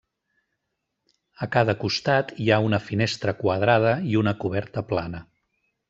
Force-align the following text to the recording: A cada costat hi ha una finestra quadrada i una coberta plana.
A 1.45 1.49
cada 1.57 1.75
costat 1.83 2.33
hi 2.45 2.49
ha 2.55 2.59
una 2.71 2.81
finestra 2.87 3.37
quadrada 3.45 3.93
i 4.15 4.19
una 4.25 4.37
coberta 4.45 4.89
plana. 4.95 5.25